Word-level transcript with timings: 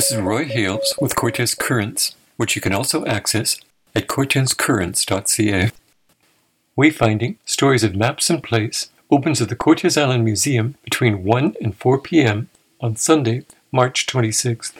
This 0.00 0.12
is 0.12 0.22
Roy 0.22 0.46
Hales 0.46 0.94
with 0.98 1.14
Cortes 1.14 1.54
Currents, 1.54 2.16
which 2.38 2.56
you 2.56 2.62
can 2.62 2.72
also 2.72 3.04
access 3.04 3.58
at 3.94 4.06
cortescurrents.ca. 4.06 5.72
Wayfinding 6.74 7.36
Stories 7.44 7.84
of 7.84 7.94
Maps 7.94 8.30
and 8.30 8.42
Place 8.42 8.88
opens 9.10 9.42
at 9.42 9.50
the 9.50 9.56
Cortes 9.56 9.98
Island 9.98 10.24
Museum 10.24 10.74
between 10.84 11.22
1 11.22 11.56
and 11.60 11.76
4 11.76 11.98
p.m. 11.98 12.48
on 12.80 12.96
Sunday, 12.96 13.44
March 13.72 14.06
26th. 14.06 14.72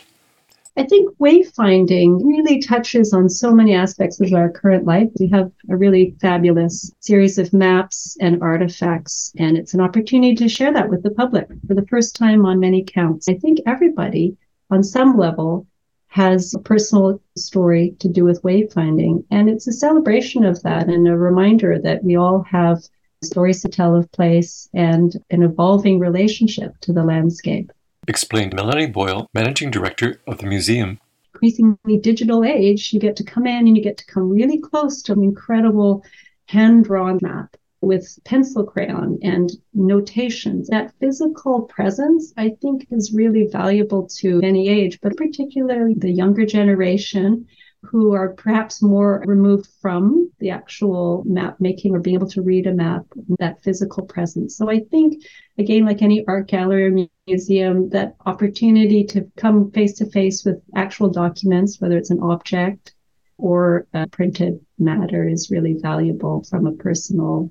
I 0.78 0.84
think 0.84 1.14
wayfinding 1.18 2.24
really 2.24 2.58
touches 2.58 3.12
on 3.12 3.28
so 3.28 3.52
many 3.52 3.74
aspects 3.74 4.22
of 4.22 4.32
our 4.32 4.48
current 4.48 4.86
life. 4.86 5.10
We 5.20 5.28
have 5.28 5.52
a 5.68 5.76
really 5.76 6.16
fabulous 6.22 6.90
series 7.00 7.36
of 7.36 7.52
maps 7.52 8.16
and 8.22 8.42
artifacts, 8.42 9.34
and 9.36 9.58
it's 9.58 9.74
an 9.74 9.82
opportunity 9.82 10.34
to 10.36 10.48
share 10.48 10.72
that 10.72 10.88
with 10.88 11.02
the 11.02 11.10
public 11.10 11.46
for 11.68 11.74
the 11.74 11.86
first 11.88 12.16
time 12.16 12.46
on 12.46 12.58
many 12.58 12.82
counts. 12.82 13.28
I 13.28 13.34
think 13.34 13.58
everybody, 13.66 14.38
on 14.70 14.82
some 14.82 15.16
level, 15.16 15.66
has 16.08 16.54
a 16.54 16.58
personal 16.58 17.20
story 17.36 17.94
to 18.00 18.08
do 18.08 18.24
with 18.24 18.42
wayfinding, 18.42 19.24
and 19.30 19.48
it's 19.48 19.68
a 19.68 19.72
celebration 19.72 20.44
of 20.44 20.60
that 20.62 20.88
and 20.88 21.06
a 21.06 21.16
reminder 21.16 21.78
that 21.78 22.02
we 22.02 22.16
all 22.16 22.42
have 22.42 22.82
stories 23.22 23.62
to 23.62 23.68
tell 23.68 23.94
of 23.94 24.10
place 24.12 24.68
and 24.74 25.16
an 25.30 25.42
evolving 25.42 26.00
relationship 26.00 26.76
to 26.80 26.92
the 26.92 27.04
landscape. 27.04 27.70
Explained 28.08 28.54
Melanie 28.54 28.86
Boyle, 28.86 29.28
Managing 29.34 29.70
Director 29.70 30.20
of 30.26 30.38
the 30.38 30.46
museum. 30.46 30.98
Increasingly 31.34 31.98
digital 31.98 32.44
age, 32.44 32.92
you 32.92 32.98
get 32.98 33.14
to 33.16 33.24
come 33.24 33.46
in 33.46 33.68
and 33.68 33.76
you 33.76 33.82
get 33.82 33.98
to 33.98 34.06
come 34.06 34.28
really 34.28 34.58
close 34.58 35.02
to 35.02 35.12
an 35.12 35.22
incredible 35.22 36.02
hand 36.46 36.84
drawn 36.84 37.20
map 37.22 37.56
with 37.80 38.18
pencil 38.24 38.64
crayon 38.64 39.18
and 39.22 39.50
notations. 39.72 40.68
That 40.68 40.92
physical 41.00 41.62
presence, 41.62 42.32
I 42.36 42.50
think, 42.60 42.86
is 42.90 43.14
really 43.14 43.48
valuable 43.50 44.06
to 44.18 44.40
any 44.42 44.68
age, 44.68 44.98
but 45.00 45.16
particularly 45.16 45.94
the 45.94 46.10
younger 46.10 46.44
generation 46.44 47.46
who 47.82 48.12
are 48.12 48.34
perhaps 48.34 48.82
more 48.82 49.22
removed 49.26 49.66
from 49.80 50.30
the 50.38 50.50
actual 50.50 51.24
map 51.26 51.58
making 51.60 51.94
or 51.94 52.00
being 52.00 52.16
able 52.16 52.28
to 52.28 52.42
read 52.42 52.66
a 52.66 52.74
map, 52.74 53.06
that 53.38 53.62
physical 53.62 54.04
presence. 54.04 54.56
So 54.56 54.70
I 54.70 54.80
think, 54.90 55.24
again, 55.56 55.86
like 55.86 56.02
any 56.02 56.24
art 56.26 56.48
gallery 56.48 56.86
or 56.86 57.06
museum, 57.26 57.88
that 57.90 58.16
opportunity 58.26 59.04
to 59.04 59.26
come 59.36 59.70
face 59.70 59.94
to 59.94 60.10
face 60.10 60.44
with 60.44 60.62
actual 60.76 61.08
documents, 61.08 61.80
whether 61.80 61.96
it's 61.96 62.10
an 62.10 62.20
object 62.20 62.94
or 63.38 63.86
a 63.94 64.06
printed 64.06 64.60
matter, 64.78 65.26
is 65.26 65.50
really 65.50 65.72
valuable 65.80 66.44
from 66.44 66.66
a 66.66 66.72
personal 66.72 67.50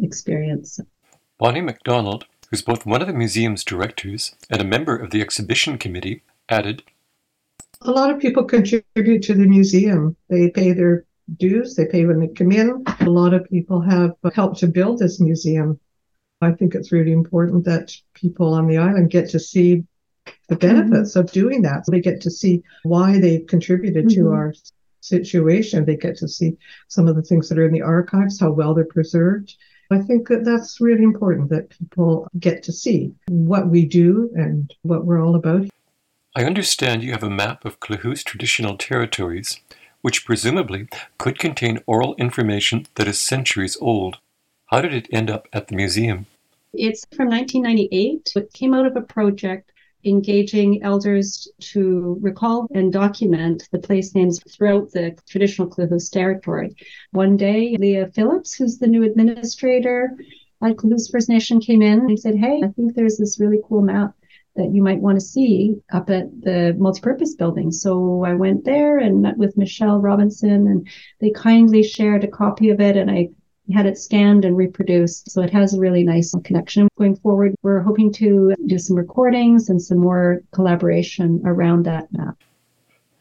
experience. 0.00 0.80
Bonnie 1.38 1.60
MacDonald, 1.60 2.26
who's 2.50 2.62
both 2.62 2.86
one 2.86 3.00
of 3.00 3.08
the 3.08 3.14
museum's 3.14 3.64
directors 3.64 4.34
and 4.50 4.60
a 4.60 4.64
member 4.64 4.96
of 4.96 5.10
the 5.10 5.20
exhibition 5.20 5.78
committee, 5.78 6.22
added 6.48 6.82
a 7.84 7.90
lot 7.90 8.10
of 8.10 8.20
people 8.20 8.44
contribute 8.44 9.22
to 9.22 9.34
the 9.34 9.46
museum. 9.46 10.16
They 10.28 10.50
pay 10.50 10.72
their 10.72 11.04
dues, 11.38 11.74
they 11.74 11.86
pay 11.86 12.04
when 12.06 12.20
they 12.20 12.28
come 12.28 12.52
in. 12.52 12.84
A 13.00 13.10
lot 13.10 13.34
of 13.34 13.48
people 13.50 13.80
have 13.80 14.12
helped 14.34 14.58
to 14.58 14.68
build 14.68 14.98
this 14.98 15.20
museum. 15.20 15.80
I 16.40 16.52
think 16.52 16.74
it's 16.74 16.92
really 16.92 17.12
important 17.12 17.64
that 17.64 17.96
people 18.14 18.54
on 18.54 18.66
the 18.66 18.78
island 18.78 19.10
get 19.10 19.30
to 19.30 19.40
see 19.40 19.84
the 20.48 20.56
benefits 20.56 21.10
mm-hmm. 21.10 21.20
of 21.20 21.32
doing 21.32 21.62
that. 21.62 21.86
So 21.86 21.92
they 21.92 22.00
get 22.00 22.20
to 22.22 22.30
see 22.30 22.62
why 22.82 23.18
they've 23.18 23.46
contributed 23.46 24.06
mm-hmm. 24.06 24.22
to 24.22 24.30
our 24.30 24.54
situation. 25.00 25.84
They 25.84 25.96
get 25.96 26.16
to 26.18 26.28
see 26.28 26.56
some 26.88 27.08
of 27.08 27.16
the 27.16 27.22
things 27.22 27.48
that 27.48 27.58
are 27.58 27.66
in 27.66 27.72
the 27.72 27.82
archives, 27.82 28.38
how 28.38 28.52
well 28.52 28.74
they're 28.74 28.84
preserved. 28.84 29.56
I 29.92 30.00
think 30.00 30.28
that 30.28 30.44
that's 30.44 30.80
really 30.80 31.02
important 31.02 31.50
that 31.50 31.70
people 31.70 32.28
get 32.38 32.62
to 32.64 32.72
see 32.72 33.14
what 33.28 33.68
we 33.68 33.84
do 33.84 34.30
and 34.34 34.72
what 34.82 35.04
we're 35.04 35.24
all 35.24 35.34
about. 35.34 35.68
I 36.34 36.44
understand 36.44 37.02
you 37.02 37.12
have 37.12 37.22
a 37.22 37.30
map 37.30 37.64
of 37.64 37.80
Klahoose 37.80 38.24
traditional 38.24 38.76
territories, 38.76 39.60
which 40.00 40.24
presumably 40.24 40.88
could 41.18 41.38
contain 41.38 41.80
oral 41.86 42.14
information 42.14 42.86
that 42.94 43.06
is 43.06 43.20
centuries 43.20 43.76
old. 43.80 44.18
How 44.66 44.80
did 44.80 44.94
it 44.94 45.08
end 45.12 45.30
up 45.30 45.46
at 45.52 45.68
the 45.68 45.76
museum? 45.76 46.26
It's 46.72 47.04
from 47.14 47.28
1998. 47.28 48.32
It 48.34 48.52
came 48.54 48.72
out 48.72 48.86
of 48.86 48.96
a 48.96 49.02
project 49.02 49.72
engaging 50.04 50.82
elders 50.82 51.48
to 51.60 52.18
recall 52.20 52.66
and 52.74 52.92
document 52.92 53.68
the 53.72 53.78
place 53.78 54.14
names 54.14 54.40
throughout 54.50 54.90
the 54.92 55.16
traditional 55.28 55.68
Klahoose 55.68 56.10
territory. 56.10 56.74
One 57.12 57.36
day, 57.36 57.76
Leah 57.78 58.08
Phillips, 58.08 58.54
who's 58.54 58.78
the 58.78 58.86
new 58.86 59.04
administrator 59.04 60.16
at 60.62 60.76
Klahoose 60.76 61.10
First 61.10 61.28
Nation, 61.28 61.60
came 61.60 61.82
in 61.82 62.00
and 62.00 62.18
said, 62.18 62.36
Hey, 62.36 62.62
I 62.64 62.68
think 62.68 62.94
there's 62.94 63.18
this 63.18 63.40
really 63.40 63.60
cool 63.68 63.82
map 63.82 64.14
that 64.54 64.72
you 64.72 64.82
might 64.82 65.00
want 65.00 65.16
to 65.16 65.24
see 65.24 65.76
up 65.92 66.10
at 66.10 66.28
the 66.42 66.76
multipurpose 66.78 67.36
building. 67.38 67.70
So 67.70 68.22
I 68.24 68.34
went 68.34 68.64
there 68.64 68.98
and 68.98 69.22
met 69.22 69.38
with 69.38 69.56
Michelle 69.56 69.98
Robinson, 69.98 70.66
and 70.66 70.88
they 71.20 71.30
kindly 71.30 71.82
shared 71.82 72.24
a 72.24 72.28
copy 72.28 72.68
of 72.70 72.80
it, 72.80 72.96
and 72.96 73.10
I 73.10 73.30
had 73.72 73.86
it 73.86 73.98
scanned 73.98 74.44
and 74.44 74.56
reproduced. 74.56 75.30
So 75.30 75.42
it 75.42 75.50
has 75.50 75.74
a 75.74 75.80
really 75.80 76.04
nice 76.04 76.34
connection. 76.44 76.88
Going 76.98 77.16
forward, 77.16 77.54
we're 77.62 77.80
hoping 77.80 78.12
to 78.14 78.54
do 78.66 78.78
some 78.78 78.96
recordings 78.96 79.68
and 79.68 79.80
some 79.80 79.98
more 79.98 80.42
collaboration 80.52 81.42
around 81.44 81.84
that 81.84 82.12
map. 82.12 82.36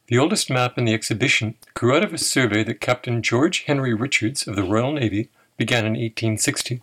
The 0.07 0.17
oldest 0.17 0.49
map 0.49 0.77
in 0.77 0.85
the 0.85 0.93
exhibition 0.93 1.55
grew 1.73 1.95
out 1.95 2.03
of 2.03 2.13
a 2.13 2.17
survey 2.17 2.63
that 2.65 2.81
Captain 2.81 3.21
George 3.21 3.63
Henry 3.63 3.93
Richards 3.93 4.45
of 4.45 4.55
the 4.55 4.63
Royal 4.63 4.91
Navy 4.91 5.29
began 5.57 5.85
in 5.85 5.93
1860. 5.93 6.81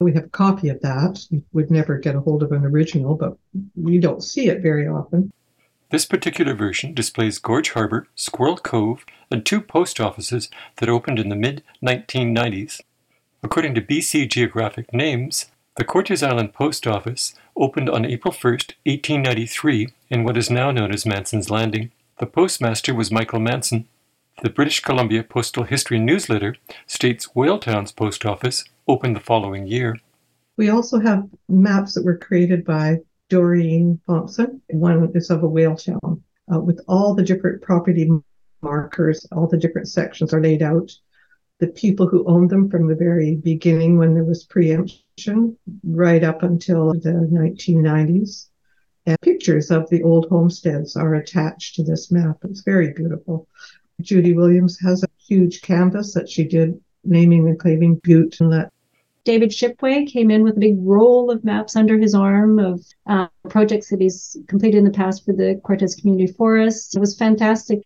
We 0.00 0.12
have 0.12 0.24
a 0.24 0.28
copy 0.28 0.68
of 0.68 0.80
that. 0.82 1.26
We 1.30 1.42
would 1.52 1.70
never 1.70 1.98
get 1.98 2.14
a 2.14 2.20
hold 2.20 2.42
of 2.42 2.52
an 2.52 2.64
original, 2.64 3.14
but 3.14 3.36
we 3.74 3.98
don't 3.98 4.22
see 4.22 4.48
it 4.48 4.60
very 4.60 4.86
often. 4.86 5.32
This 5.90 6.04
particular 6.04 6.54
version 6.54 6.92
displays 6.92 7.38
Gorge 7.38 7.70
Harbor, 7.70 8.06
Squirrel 8.14 8.58
Cove, 8.58 9.06
and 9.30 9.44
two 9.44 9.62
post 9.62 9.98
offices 9.98 10.50
that 10.76 10.90
opened 10.90 11.18
in 11.18 11.30
the 11.30 11.36
mid 11.36 11.62
1990s. 11.82 12.82
According 13.40 13.76
to 13.76 13.80
BC 13.80 14.28
Geographic 14.28 14.92
Names, 14.92 15.46
the 15.76 15.84
Cortes 15.84 16.24
Island 16.24 16.52
Post 16.52 16.88
Office 16.88 17.34
opened 17.56 17.88
on 17.88 18.04
April 18.04 18.34
1, 18.34 18.52
1893, 18.52 19.88
in 20.10 20.24
what 20.24 20.36
is 20.36 20.50
now 20.50 20.72
known 20.72 20.92
as 20.92 21.06
Manson's 21.06 21.48
Landing. 21.48 21.92
The 22.18 22.26
postmaster 22.26 22.92
was 22.92 23.12
Michael 23.12 23.38
Manson. 23.38 23.86
The 24.42 24.50
British 24.50 24.80
Columbia 24.80 25.22
Postal 25.22 25.62
History 25.62 26.00
newsletter 26.00 26.56
states 26.88 27.28
Whaletown's 27.36 27.92
post 27.92 28.26
office 28.26 28.64
opened 28.88 29.14
the 29.14 29.20
following 29.20 29.68
year. 29.68 29.96
We 30.56 30.70
also 30.70 30.98
have 30.98 31.28
maps 31.48 31.94
that 31.94 32.04
were 32.04 32.18
created 32.18 32.64
by 32.64 32.98
Doreen 33.28 34.00
Thompson. 34.08 34.60
One 34.70 35.12
is 35.14 35.30
of 35.30 35.44
a 35.44 35.48
Whaletown 35.48 36.20
uh, 36.52 36.58
with 36.58 36.80
all 36.88 37.14
the 37.14 37.22
different 37.22 37.62
property 37.62 38.10
markers, 38.62 39.24
all 39.30 39.46
the 39.46 39.56
different 39.56 39.86
sections 39.86 40.34
are 40.34 40.42
laid 40.42 40.60
out. 40.62 40.90
The 41.58 41.68
people 41.68 42.06
who 42.06 42.24
owned 42.26 42.50
them 42.50 42.70
from 42.70 42.86
the 42.86 42.94
very 42.94 43.36
beginning 43.36 43.98
when 43.98 44.14
there 44.14 44.24
was 44.24 44.44
preemption, 44.44 45.56
right 45.84 46.22
up 46.22 46.42
until 46.42 46.92
the 46.92 47.28
1990s. 47.32 48.48
And 49.06 49.20
pictures 49.20 49.70
of 49.70 49.88
the 49.88 50.02
old 50.02 50.28
homesteads 50.28 50.94
are 50.94 51.14
attached 51.14 51.76
to 51.76 51.82
this 51.82 52.10
map. 52.12 52.36
It's 52.44 52.60
very 52.60 52.92
beautiful. 52.92 53.48
Judy 54.00 54.34
Williams 54.34 54.78
has 54.80 55.02
a 55.02 55.08
huge 55.26 55.62
canvas 55.62 56.14
that 56.14 56.28
she 56.28 56.44
did 56.44 56.80
naming 57.04 57.48
and 57.48 57.58
claiming 57.58 57.96
Bute 57.96 58.40
Inlet 58.40 58.70
David 59.28 59.50
Shipway 59.50 60.06
came 60.06 60.30
in 60.30 60.42
with 60.42 60.56
a 60.56 60.60
big 60.60 60.76
roll 60.78 61.30
of 61.30 61.44
maps 61.44 61.76
under 61.76 61.98
his 61.98 62.14
arm 62.14 62.58
of 62.58 62.82
uh, 63.06 63.26
projects 63.50 63.90
that 63.90 64.00
he's 64.00 64.38
completed 64.46 64.78
in 64.78 64.84
the 64.84 64.90
past 64.90 65.22
for 65.22 65.34
the 65.34 65.60
Cortes 65.62 65.94
Community 65.94 66.32
Forest. 66.32 66.96
It 66.96 67.00
was 67.00 67.14
fantastic. 67.14 67.80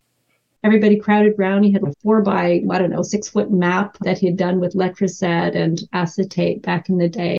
Everybody 0.63 0.97
crowded 0.97 1.35
around. 1.37 1.63
He 1.63 1.71
had 1.71 1.83
a 1.83 1.93
four 2.01 2.21
by, 2.21 2.61
I 2.69 2.77
don't 2.77 2.89
know, 2.89 3.01
six 3.01 3.29
foot 3.29 3.51
map 3.51 3.97
that 4.01 4.17
he 4.17 4.27
had 4.27 4.37
done 4.37 4.59
with 4.59 4.75
letraset 4.75 5.55
and 5.55 5.81
acetate 5.91 6.61
back 6.61 6.89
in 6.89 6.97
the 6.97 7.09
day. 7.09 7.37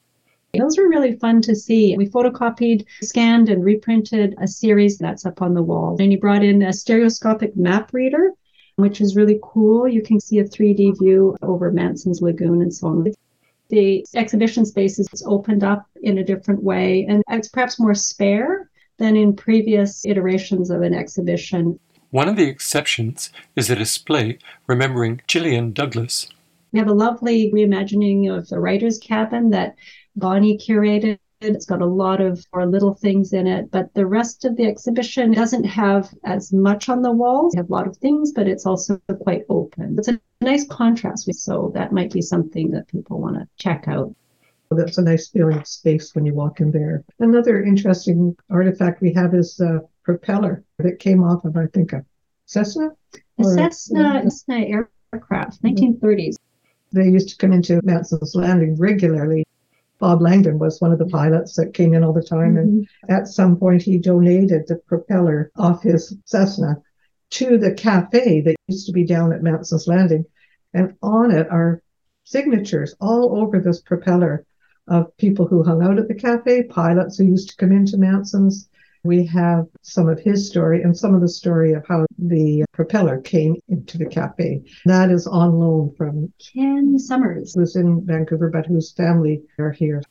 Those 0.57 0.79
were 0.79 0.89
really 0.89 1.17
fun 1.17 1.41
to 1.43 1.57
see. 1.57 1.97
We 1.97 2.07
photocopied, 2.07 2.85
scanned, 3.03 3.49
and 3.49 3.65
reprinted 3.65 4.35
a 4.41 4.47
series 4.47 4.99
that's 4.99 5.27
up 5.27 5.43
on 5.43 5.55
the 5.55 5.63
wall. 5.63 5.97
And 5.99 6.13
he 6.13 6.17
brought 6.17 6.45
in 6.45 6.63
a 6.63 6.73
stereoscopic 6.73 7.57
map 7.57 7.93
reader, 7.93 8.31
which 8.77 9.01
is 9.01 9.17
really 9.17 9.41
cool. 9.43 9.89
You 9.89 10.03
can 10.03 10.21
see 10.21 10.39
a 10.39 10.45
3D 10.45 10.99
view 11.01 11.37
over 11.43 11.73
Manson's 11.73 12.23
Lagoon 12.23 12.63
and 12.63 12.73
so 12.73 12.89
on 12.89 13.05
the 13.69 14.05
exhibition 14.15 14.65
space 14.65 14.99
is 14.99 15.25
opened 15.27 15.65
up 15.65 15.87
in 16.03 16.19
a 16.19 16.25
different 16.25 16.63
way 16.63 17.07
and 17.09 17.23
it's 17.31 17.49
perhaps 17.49 17.81
more 17.81 17.95
spare 17.95 18.71
than 18.99 19.17
in 19.17 19.35
previous 19.35 20.05
iterations 20.07 20.71
of 20.71 20.83
an 20.83 20.95
exhibition. 20.95 21.79
One 22.15 22.29
of 22.29 22.37
the 22.37 22.47
exceptions 22.47 23.33
is 23.57 23.71
a 23.71 23.75
display 23.75 24.39
remembering 24.69 25.21
Gillian 25.27 25.73
Douglas. 25.73 26.29
We 26.71 26.79
have 26.79 26.87
a 26.87 26.95
lovely 26.95 27.51
reimagining 27.53 28.33
of 28.33 28.49
the 28.49 28.61
writer's 28.61 28.99
cabin 28.99 29.51
that 29.51 29.75
Bonnie 30.15 30.57
curated 30.57 31.19
it's 31.41 31.67
got 31.67 31.83
a 31.83 31.87
lot 31.87 32.21
of 32.21 32.47
more 32.55 32.67
little 32.67 32.95
things 32.95 33.33
in 33.33 33.49
it, 33.49 33.69
but 33.73 33.93
the 33.95 34.07
rest 34.07 34.45
of 34.45 34.55
the 34.57 34.65
exhibition 34.65 35.33
doesn't 35.33 35.65
have 35.65 36.09
as 36.23 36.53
much 36.53 36.89
on 36.89 37.03
the 37.03 37.11
walls. 37.11 37.53
We 37.53 37.59
have 37.59 37.69
a 37.69 37.73
lot 37.73 37.89
of 37.89 37.97
things, 37.97 38.31
but 38.31 38.47
it's 38.47 38.65
also 38.65 39.01
quite 39.23 39.43
open. 39.49 39.97
It's 39.99 40.07
a 40.07 40.21
nice 40.41 40.69
contrast. 40.69 41.29
So 41.35 41.73
that 41.75 41.93
might 41.93 42.13
be 42.13 42.23
something 42.23 42.71
that 42.71 42.87
people 42.87 43.21
want 43.21 43.41
to 43.41 43.49
check 43.57 43.89
out. 43.89 44.15
That's 44.71 44.99
a 44.99 45.03
nice 45.03 45.29
feeling 45.29 45.59
of 45.59 45.67
space 45.67 46.15
when 46.15 46.25
you 46.27 46.35
walk 46.35 46.61
in 46.61 46.71
there. 46.71 47.03
Another 47.19 47.61
interesting 47.61 48.37
artifact 48.51 49.03
we 49.03 49.13
have 49.15 49.35
is 49.35 49.61
uh, 49.61 49.81
propeller 50.05 50.65
that 50.79 50.99
came 50.99 51.23
off 51.23 51.45
of, 51.45 51.57
I 51.57 51.67
think, 51.67 51.93
a 51.93 52.05
Cessna. 52.47 52.91
A 53.39 53.45
Cessna, 53.45 54.23
Cessna 54.25 54.85
aircraft, 55.13 55.63
1930s. 55.63 56.37
They 56.93 57.09
used 57.09 57.31
to 57.31 57.37
come 57.37 57.53
into 57.53 57.81
Manson's 57.83 58.35
Landing 58.35 58.77
regularly. 58.77 59.45
Bob 59.99 60.21
Langdon 60.21 60.59
was 60.59 60.81
one 60.81 60.93
of 60.93 60.99
the 60.99 61.07
pilots 61.07 61.57
that 61.57 61.75
came 61.75 61.95
in 61.95 62.05
all 62.05 62.13
the 62.13 62.23
time. 62.23 62.55
Mm-hmm. 62.55 62.59
And 62.59 62.89
at 63.09 63.29
some 63.29 63.57
point, 63.57 63.83
he 63.83 63.99
donated 63.99 64.67
the 64.69 64.77
propeller 64.77 65.51
off 65.57 65.83
his 65.83 66.17
Cessna 66.25 66.77
to 67.31 67.59
the 67.59 67.73
cafe 67.73 68.41
that 68.43 68.57
used 68.69 68.87
to 68.87 68.93
be 68.93 69.05
down 69.05 69.33
at 69.33 69.43
Manson's 69.43 69.89
Landing. 69.89 70.25
And 70.73 70.95
on 71.03 71.31
it 71.31 71.49
are 71.51 71.83
signatures 72.25 72.95
all 73.01 73.41
over 73.41 73.61
this 73.61 73.81
propeller 73.81 74.45
of 74.89 75.17
people 75.17 75.47
who 75.47 75.63
hung 75.63 75.83
out 75.83 75.99
at 75.99 76.09
the 76.09 76.15
cafe, 76.15 76.65
pilots 76.65 77.17
who 77.17 77.25
used 77.25 77.51
to 77.51 77.57
come 77.57 77.73
into 77.73 77.97
Manson's. 77.97 78.69
We 79.05 79.27
have 79.27 79.67
some 79.83 80.09
of 80.09 80.19
his 80.19 80.49
story 80.49 80.81
and 80.83 80.97
some 80.97 81.15
of 81.15 81.21
the 81.21 81.29
story 81.29 81.75
of 81.75 81.87
how 81.87 82.07
the 82.19 82.65
propeller 82.73 83.21
came 83.21 83.57
into 83.69 83.99
the 83.99 84.07
cafe. 84.07 84.63
That 84.87 85.11
is 85.11 85.27
on 85.27 85.59
loan 85.59 85.95
from 85.95 86.33
Ken 86.39 86.99
Summers, 86.99 87.55
who's 87.55 87.77
in 87.77 88.07
Vancouver, 88.07 88.49
but 88.49 88.65
whose 88.65 88.93
family 88.93 89.43
are 89.59 89.73
here. 89.73 90.03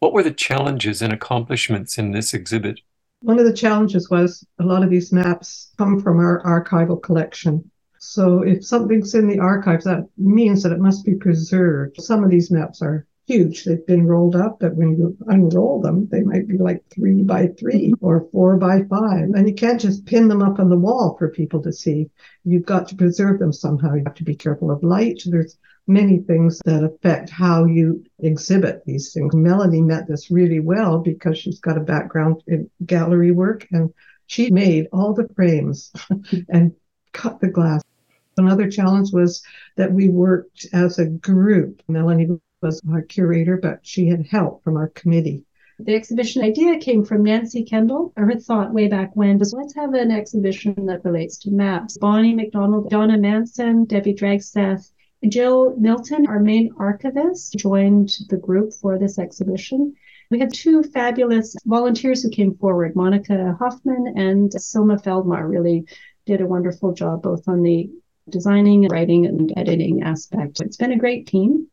What 0.00 0.12
were 0.12 0.22
the 0.22 0.30
challenges 0.30 1.00
and 1.00 1.10
accomplishments 1.10 1.96
in 1.96 2.10
this 2.10 2.34
exhibit? 2.34 2.80
One 3.22 3.38
of 3.38 3.46
the 3.46 3.54
challenges 3.54 4.10
was 4.10 4.46
a 4.58 4.64
lot 4.64 4.82
of 4.82 4.90
these 4.90 5.10
maps 5.10 5.72
come 5.78 5.98
from 5.98 6.18
our 6.18 6.42
archival 6.42 7.02
collection. 7.02 7.70
So 7.98 8.42
if 8.42 8.66
something's 8.66 9.14
in 9.14 9.26
the 9.26 9.38
archives, 9.38 9.86
that 9.86 10.06
means 10.18 10.62
that 10.62 10.72
it 10.72 10.80
must 10.80 11.06
be 11.06 11.14
preserved. 11.14 11.98
Some 12.02 12.22
of 12.22 12.28
these 12.28 12.50
maps 12.50 12.82
are 12.82 13.06
huge. 13.26 13.64
They've 13.64 13.86
been 13.86 14.06
rolled 14.06 14.36
up 14.36 14.58
that 14.60 14.76
when 14.76 14.96
you 14.96 15.16
unroll 15.26 15.80
them, 15.80 16.08
they 16.10 16.22
might 16.22 16.46
be 16.46 16.58
like 16.58 16.84
three 16.90 17.22
by 17.22 17.48
three 17.58 17.92
mm-hmm. 17.92 18.04
or 18.04 18.28
four 18.30 18.56
by 18.56 18.82
five. 18.84 19.30
And 19.34 19.48
you 19.48 19.54
can't 19.54 19.80
just 19.80 20.06
pin 20.06 20.28
them 20.28 20.42
up 20.42 20.58
on 20.58 20.68
the 20.68 20.78
wall 20.78 21.16
for 21.18 21.28
people 21.28 21.62
to 21.62 21.72
see. 21.72 22.10
You've 22.44 22.66
got 22.66 22.88
to 22.88 22.96
preserve 22.96 23.38
them 23.38 23.52
somehow. 23.52 23.94
You 23.94 24.04
have 24.04 24.14
to 24.14 24.24
be 24.24 24.36
careful 24.36 24.70
of 24.70 24.82
light. 24.82 25.22
There's 25.24 25.58
many 25.86 26.18
things 26.18 26.60
that 26.64 26.84
affect 26.84 27.30
how 27.30 27.64
you 27.64 28.04
exhibit 28.18 28.84
these 28.84 29.12
things. 29.12 29.34
Melanie 29.34 29.82
met 29.82 30.06
this 30.08 30.30
really 30.30 30.60
well 30.60 30.98
because 30.98 31.38
she's 31.38 31.60
got 31.60 31.78
a 31.78 31.82
background 31.82 32.42
in 32.46 32.70
gallery 32.84 33.32
work 33.32 33.66
and 33.70 33.92
she 34.26 34.50
made 34.50 34.88
all 34.92 35.12
the 35.12 35.28
frames 35.34 35.92
and 36.48 36.74
cut 37.12 37.40
the 37.40 37.48
glass. 37.48 37.82
Another 38.36 38.68
challenge 38.68 39.12
was 39.12 39.42
that 39.76 39.92
we 39.92 40.08
worked 40.08 40.66
as 40.72 40.98
a 40.98 41.06
group. 41.06 41.82
Melanie 41.86 42.40
was 42.64 42.80
our 42.90 43.02
curator, 43.02 43.58
but 43.58 43.80
she 43.82 44.08
had 44.08 44.26
help 44.26 44.64
from 44.64 44.76
our 44.76 44.88
committee. 44.88 45.44
The 45.78 45.94
exhibition 45.94 46.42
idea 46.42 46.78
came 46.78 47.04
from 47.04 47.24
Nancy 47.24 47.62
Kendall. 47.62 48.12
Her 48.16 48.34
thought 48.36 48.72
way 48.72 48.88
back 48.88 49.14
when 49.14 49.38
was 49.38 49.52
let's 49.52 49.74
have 49.74 49.92
an 49.92 50.10
exhibition 50.10 50.86
that 50.86 51.04
relates 51.04 51.36
to 51.40 51.50
maps. 51.50 51.98
Bonnie 51.98 52.34
McDonald, 52.34 52.88
Donna 52.88 53.18
Manson, 53.18 53.84
Debbie 53.84 54.14
Dragsteth, 54.14 54.90
Jill 55.28 55.76
Milton, 55.76 56.26
our 56.26 56.40
main 56.40 56.70
archivist, 56.78 57.54
joined 57.54 58.16
the 58.30 58.36
group 58.36 58.72
for 58.72 58.98
this 58.98 59.18
exhibition. 59.18 59.94
We 60.30 60.38
had 60.38 60.54
two 60.54 60.82
fabulous 60.84 61.54
volunteers 61.66 62.22
who 62.22 62.30
came 62.30 62.54
forward. 62.54 62.96
Monica 62.96 63.56
Hoffman 63.58 64.14
and 64.16 64.50
Silma 64.52 65.02
Feldmar 65.02 65.46
really 65.48 65.86
did 66.24 66.40
a 66.40 66.46
wonderful 66.46 66.92
job 66.92 67.22
both 67.22 67.46
on 67.46 67.62
the 67.62 67.90
designing, 68.30 68.88
writing, 68.88 69.26
and 69.26 69.52
editing 69.56 70.02
aspect. 70.02 70.60
It's 70.60 70.78
been 70.78 70.92
a 70.92 70.98
great 70.98 71.26
team 71.26 71.68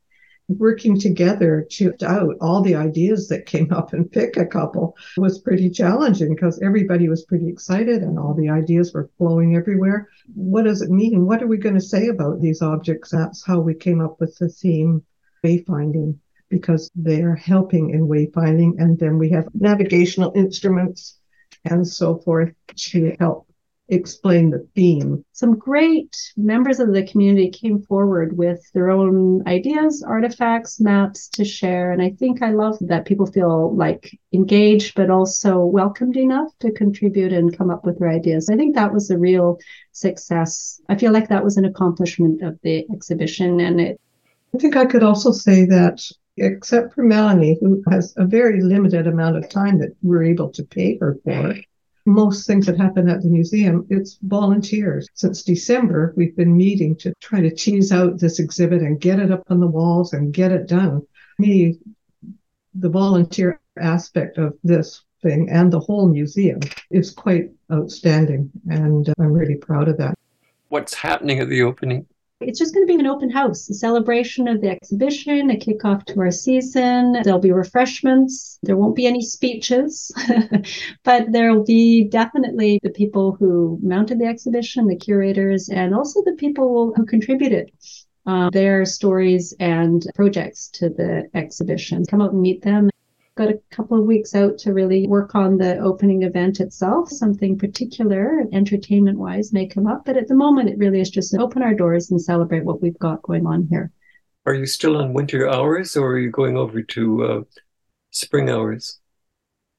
working 0.58 1.00
together 1.00 1.66
to 1.72 1.94
out 2.04 2.36
all 2.42 2.62
the 2.62 2.76
ideas 2.76 3.28
that 3.30 3.46
came 3.46 3.72
up 3.72 3.94
and 3.94 4.12
pick 4.12 4.38
a 4.38 4.46
couple 4.46 4.96
was 5.18 5.40
pretty 5.40 5.70
challenging 5.70 6.34
because 6.34 6.62
everybody 6.62 7.10
was 7.10 7.26
pretty 7.26 7.48
excited 7.48 8.02
and 8.02 8.18
all 8.18 8.34
the 8.34 8.50
ideas 8.50 8.94
were 8.94 9.10
flowing 9.18 9.56
everywhere. 9.56 10.10
What 10.34 10.66
does 10.66 10.82
it 10.82 10.90
mean? 10.90 11.26
What 11.26 11.42
are 11.42 11.48
we 11.48 11.58
going 11.58 11.76
to 11.76 11.82
say 11.82 12.08
about 12.08 12.42
these 12.42 12.62
objects? 12.62 13.12
That's 13.12 13.46
how 13.46 13.60
we 13.60 13.74
came 13.74 14.02
up 14.02 14.20
with 14.20 14.38
the 14.38 14.50
theme 14.50 15.04
wayfinding 15.44 16.18
because 16.50 16.92
they're 16.96 17.36
helping 17.36 17.92
in 17.92 18.08
wayfinding. 18.08 18.74
And 18.78 19.00
then 19.00 19.18
we 19.18 19.30
have 19.32 19.48
navigational 19.54 20.34
instruments 20.36 21.18
and 21.66 21.88
so 21.88 22.18
forth 22.20 22.54
to 22.76 23.16
help 23.20 23.48
explain 23.92 24.50
the 24.50 24.66
theme. 24.74 25.24
Some 25.34 25.58
great 25.58 26.18
members 26.38 26.80
of 26.80 26.94
the 26.94 27.06
community 27.06 27.50
came 27.50 27.82
forward 27.82 28.38
with 28.38 28.60
their 28.74 28.90
own 28.90 29.46
ideas, 29.48 30.02
artifacts, 30.02 30.80
maps 30.80 31.28
to 31.30 31.46
share. 31.46 31.92
And 31.92 32.02
I 32.02 32.12
think 32.12 32.42
I 32.42 32.52
love 32.52 32.78
that 32.82 33.06
people 33.06 33.26
feel 33.26 33.76
like 33.76 34.18
engaged, 34.34 34.96
but 34.96 35.10
also 35.10 35.60
welcomed 35.66 36.16
enough 36.16 36.52
to 36.60 36.72
contribute 36.72 37.34
and 37.34 37.56
come 37.56 37.70
up 37.70 37.86
with 37.86 38.00
their 38.00 38.10
ideas. 38.10 38.50
I 38.50 38.56
think 38.56 38.76
that 38.76 38.94
was 38.94 39.10
a 39.10 39.18
real 39.18 39.60
success. 39.92 40.82
I 40.88 40.96
feel 40.96 41.12
like 41.12 41.28
that 41.28 41.44
was 41.44 41.58
an 41.58 41.66
accomplishment 41.66 42.42
of 42.42 42.58
the 42.64 42.86
exhibition. 42.92 43.60
And 43.60 43.82
it 43.82 44.02
I 44.54 44.58
think 44.58 44.76
I 44.76 44.86
could 44.86 45.04
also 45.04 45.32
say 45.32 45.66
that 45.66 46.02
except 46.38 46.94
for 46.94 47.04
Melanie, 47.04 47.58
who 47.62 47.84
has 47.90 48.14
a 48.18 48.26
very 48.26 48.62
limited 48.62 49.08
amount 49.08 49.38
of 49.38 49.50
time 49.50 49.80
that 49.80 49.96
we're 50.02 50.24
able 50.24 50.50
to 50.50 50.64
pay 50.64 50.98
her 50.98 51.18
for, 51.24 51.56
most 52.06 52.48
things 52.48 52.66
that 52.66 52.78
happen 52.78 53.10
at 53.10 53.22
the 53.22 53.30
museum, 53.30 53.86
it's 53.90 54.18
volunteers. 54.24 55.08
Since 55.14 55.44
December, 55.44 56.14
we've 56.18 56.36
been 56.36 56.56
meeting 56.56 56.96
to 56.98 57.14
try 57.22 57.42
to 57.42 57.54
tease 57.54 57.92
out 57.92 58.20
this 58.20 58.40
exhibit 58.40 58.82
and 58.82 59.00
get 59.00 59.20
it 59.20 59.32
up 59.32 59.44
on 59.50 59.60
the 59.60 59.68
walls 59.68 60.14
and 60.14 60.34
get 60.34 60.52
it 60.52 60.68
done. 60.68 61.02
Me, 61.38 61.78
the 62.74 62.90
volunteer 62.90 63.60
aspect 63.80 64.38
of 64.38 64.58
this 64.64 65.04
thing 65.22 65.50
and 65.50 65.72
the 65.72 65.80
whole 65.80 66.08
museum 66.08 66.60
is 66.90 67.12
quite 67.12 67.52
outstanding. 67.72 68.52
And 68.70 69.08
I'm 69.20 69.32
really 69.32 69.56
proud 69.56 69.88
of 69.88 69.98
that. 69.98 70.18
What's 70.70 70.94
happening 70.94 71.40
at 71.40 71.50
the 71.50 71.64
opening? 71.64 72.06
It's 72.42 72.58
just 72.58 72.74
going 72.74 72.86
to 72.86 72.92
be 72.92 73.00
an 73.00 73.08
open 73.08 73.30
house, 73.30 73.70
a 73.70 73.74
celebration 73.74 74.48
of 74.48 74.62
the 74.62 74.70
exhibition, 74.70 75.52
a 75.52 75.56
kickoff 75.56 76.06
to 76.06 76.20
our 76.20 76.32
season. 76.32 77.14
There'll 77.24 77.40
be 77.40 77.52
refreshments. 77.52 78.58
There 78.64 78.78
won't 78.78 78.96
be 78.96 79.06
any 79.06 79.22
speeches, 79.22 80.12
but 81.04 81.32
there'll 81.32 81.64
be 81.64 82.06
definitely 82.06 82.80
the 82.82 82.90
people 82.90 83.34
who 83.40 83.80
mounted 83.84 84.20
the 84.20 84.26
exhibition, 84.26 84.88
the 84.88 84.96
curators, 84.96 85.70
and 85.70 85.94
also 85.94 86.24
the 86.24 86.34
people 86.34 86.94
who 86.96 87.06
contributed. 87.06 87.72
Uh, 88.28 88.52
their 88.52 88.86
stories 88.86 89.52
and 89.60 90.06
projects 90.14 90.70
to 90.70 90.90
the 90.90 91.28
exhibition. 91.34 92.06
Come 92.06 92.22
out 92.22 92.34
and 92.34 92.42
meet 92.42 92.62
them 92.62 92.91
got 93.36 93.50
a 93.50 93.60
couple 93.72 94.00
of 94.00 94.06
weeks 94.06 94.36
out 94.36 94.58
to 94.60 94.74
really 94.74 95.08
work 95.08 95.36
on 95.36 95.58
the 95.58 95.78
opening 95.80 96.24
event 96.24 96.60
itself. 96.60 97.10
Something 97.10 97.58
particular, 97.58 98.44
entertainment 98.52 99.18
wise, 99.18 99.54
may 99.54 99.68
come 99.68 99.88
up. 99.88 100.06
But 100.06 100.18
at 100.18 100.28
the 100.28 100.36
moment, 100.36 100.70
it 100.70 100.78
really 100.78 101.00
is 101.00 101.10
just 101.10 101.36
open 101.36 101.62
our 101.62 101.74
doors 101.74 102.12
and 102.12 102.22
celebrate 102.22 102.66
what 102.66 102.82
we've 102.82 103.00
got 103.00 103.22
going 103.22 103.46
on 103.48 103.68
here. 103.70 103.92
Are 104.46 104.54
you 104.54 104.66
still 104.66 104.98
on 104.98 105.14
winter 105.14 105.48
hours 105.48 105.96
or 105.96 106.14
are 106.14 106.20
you 106.20 106.32
going 106.32 106.58
over 106.58 106.82
to 106.82 107.24
uh, 107.24 107.42
spring 108.10 108.50
hours? 108.50 109.00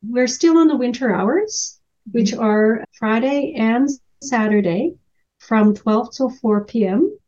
We're 0.03 0.29
still 0.29 0.57
on 0.59 0.69
the 0.69 0.77
winter 0.77 1.15
hours, 1.15 1.79
which 2.11 2.33
are 2.35 2.85
Friday 2.99 3.55
and 3.57 3.89
Saturday 4.23 4.95
from 5.41 5.75
12 5.75 6.15
till 6.17 6.31
4 6.31 6.65
p.m. 6.65 7.19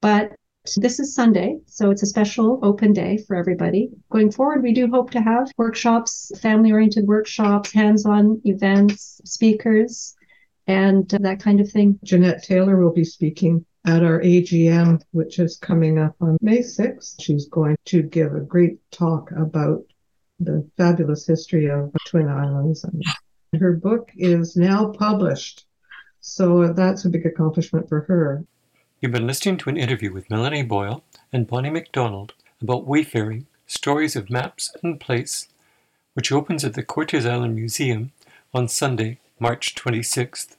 But 0.00 0.32
this 0.76 0.98
is 1.00 1.14
Sunday, 1.14 1.58
so 1.66 1.90
it's 1.90 2.02
a 2.02 2.06
special 2.06 2.58
open 2.62 2.92
day 2.92 3.18
for 3.18 3.36
everybody. 3.36 3.90
Going 4.10 4.30
forward, 4.30 4.62
we 4.62 4.72
do 4.72 4.88
hope 4.88 5.10
to 5.12 5.20
have 5.20 5.50
workshops, 5.56 6.32
family 6.40 6.72
oriented 6.72 7.06
workshops, 7.06 7.72
hands 7.72 8.04
on 8.04 8.40
events, 8.44 9.20
speakers, 9.24 10.14
and 10.66 11.12
uh, 11.14 11.18
that 11.20 11.40
kind 11.40 11.60
of 11.60 11.70
thing. 11.70 11.98
Jeanette 12.04 12.42
Taylor 12.42 12.76
will 12.76 12.92
be 12.92 13.04
speaking 13.04 13.64
at 13.86 14.02
our 14.02 14.20
AGM, 14.20 15.00
which 15.12 15.38
is 15.38 15.56
coming 15.56 15.98
up 15.98 16.16
on 16.20 16.36
May 16.40 16.58
6th. 16.58 17.14
She's 17.20 17.48
going 17.48 17.76
to 17.86 18.02
give 18.02 18.34
a 18.34 18.40
great 18.40 18.78
talk 18.90 19.30
about 19.30 19.84
the 20.40 20.68
fabulous 20.76 21.26
history 21.26 21.70
of 21.70 21.92
Twin 22.06 22.28
Islands. 22.28 22.84
And 22.84 23.02
her 23.60 23.74
book 23.74 24.10
is 24.16 24.56
now 24.56 24.92
published. 24.92 25.64
So 26.20 26.72
that's 26.72 27.04
a 27.04 27.08
big 27.08 27.24
accomplishment 27.24 27.88
for 27.88 28.00
her. 28.02 28.44
You've 28.98 29.12
been 29.12 29.26
listening 29.26 29.58
to 29.58 29.68
an 29.68 29.76
interview 29.76 30.10
with 30.10 30.30
Melanie 30.30 30.62
Boyle 30.62 31.04
and 31.30 31.46
Bonnie 31.46 31.68
McDonald 31.68 32.32
about 32.62 32.86
wayfaring, 32.86 33.46
stories 33.66 34.16
of 34.16 34.30
maps 34.30 34.74
and 34.82 34.98
place, 34.98 35.48
which 36.14 36.32
opens 36.32 36.64
at 36.64 36.72
the 36.72 36.82
Cortes 36.82 37.26
Island 37.26 37.54
Museum 37.54 38.12
on 38.54 38.68
Sunday, 38.68 39.18
March 39.38 39.74
26th. 39.74 40.56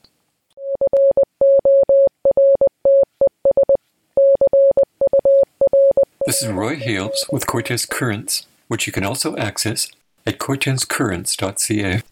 This 6.24 6.40
is 6.40 6.48
Roy 6.52 6.76
Hales 6.76 7.26
with 7.32 7.48
Cortes 7.48 7.86
Currents, 7.86 8.46
which 8.68 8.86
you 8.86 8.92
can 8.92 9.04
also 9.04 9.36
access 9.36 9.90
at 10.24 10.38
cortescurrents.ca. 10.38 12.02